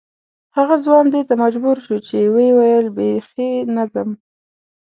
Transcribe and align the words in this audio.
هغه 0.57 0.75
ځوان 0.85 1.05
دې 1.13 1.21
ته 1.27 1.33
مجبور 1.43 1.77
شو 1.85 1.97
چې 2.07 2.17
ویې 2.33 2.49
ویل 2.57 2.87
بې 2.95 3.11
خي 3.27 3.49
نه 3.75 3.83
ځم. 3.93 4.09